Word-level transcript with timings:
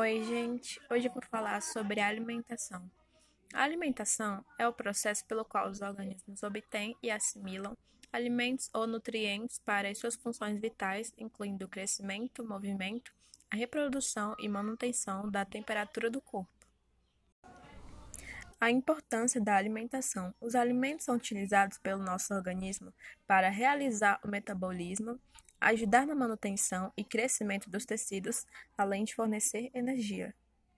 Oi, 0.00 0.22
gente! 0.22 0.80
Hoje 0.88 1.08
eu 1.08 1.12
vou 1.12 1.22
falar 1.28 1.60
sobre 1.60 2.00
alimentação. 2.00 2.88
A 3.52 3.64
alimentação 3.64 4.44
é 4.56 4.68
o 4.68 4.72
processo 4.72 5.26
pelo 5.26 5.44
qual 5.44 5.68
os 5.68 5.82
organismos 5.82 6.44
obtêm 6.44 6.96
e 7.02 7.10
assimilam 7.10 7.76
alimentos 8.12 8.70
ou 8.72 8.86
nutrientes 8.86 9.58
para 9.58 9.88
as 9.88 9.98
suas 9.98 10.14
funções 10.14 10.60
vitais, 10.60 11.12
incluindo 11.18 11.64
o 11.64 11.68
crescimento, 11.68 12.46
movimento, 12.46 13.12
a 13.50 13.56
reprodução 13.56 14.36
e 14.38 14.48
manutenção 14.48 15.28
da 15.28 15.44
temperatura 15.44 16.08
do 16.08 16.20
corpo. 16.20 16.57
A 18.60 18.72
importância 18.72 19.40
da 19.40 19.54
alimentação. 19.54 20.34
Os 20.40 20.56
alimentos 20.56 21.04
são 21.04 21.14
utilizados 21.14 21.78
pelo 21.78 22.02
nosso 22.02 22.34
organismo 22.34 22.92
para 23.24 23.48
realizar 23.48 24.18
o 24.24 24.28
metabolismo, 24.28 25.16
ajudar 25.60 26.04
na 26.04 26.14
manutenção 26.14 26.92
e 26.96 27.04
crescimento 27.04 27.70
dos 27.70 27.84
tecidos, 27.84 28.44
além 28.76 29.04
de 29.04 29.14
fornecer 29.14 29.70
energia. 29.72 30.34